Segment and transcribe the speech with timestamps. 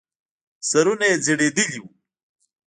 [0.69, 1.89] سرونه يې ځړېدلې وو.